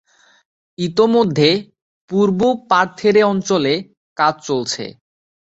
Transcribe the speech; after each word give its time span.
ইতোমধ্যে 0.77 1.49
পূর্ব 2.09 2.39
পার্থেরে 2.69 3.21
অঞ্চলে 3.23 3.73
কাজ 4.17 4.35
চলছে। 4.47 4.85